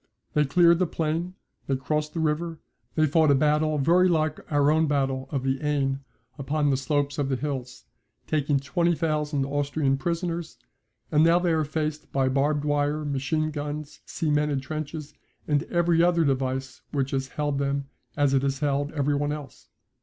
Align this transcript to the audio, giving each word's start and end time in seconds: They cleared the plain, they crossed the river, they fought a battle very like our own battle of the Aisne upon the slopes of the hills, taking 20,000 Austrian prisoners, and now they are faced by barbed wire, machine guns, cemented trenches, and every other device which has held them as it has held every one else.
They 0.33 0.45
cleared 0.45 0.79
the 0.79 0.87
plain, 0.87 1.35
they 1.67 1.75
crossed 1.75 2.15
the 2.15 2.19
river, 2.19 2.57
they 2.95 3.05
fought 3.05 3.29
a 3.29 3.35
battle 3.35 3.77
very 3.77 4.09
like 4.09 4.39
our 4.51 4.71
own 4.71 4.87
battle 4.87 5.29
of 5.29 5.43
the 5.43 5.59
Aisne 5.59 5.99
upon 6.39 6.71
the 6.71 6.75
slopes 6.77 7.19
of 7.19 7.29
the 7.29 7.35
hills, 7.35 7.85
taking 8.25 8.59
20,000 8.59 9.45
Austrian 9.45 9.97
prisoners, 9.97 10.57
and 11.11 11.23
now 11.23 11.37
they 11.37 11.51
are 11.53 11.63
faced 11.63 12.11
by 12.11 12.29
barbed 12.29 12.65
wire, 12.65 13.05
machine 13.05 13.51
guns, 13.51 13.99
cemented 14.07 14.63
trenches, 14.63 15.13
and 15.47 15.61
every 15.65 16.01
other 16.01 16.23
device 16.25 16.81
which 16.91 17.11
has 17.11 17.27
held 17.27 17.59
them 17.59 17.85
as 18.17 18.33
it 18.33 18.41
has 18.41 18.57
held 18.57 18.91
every 18.93 19.13
one 19.13 19.31
else. 19.31 19.69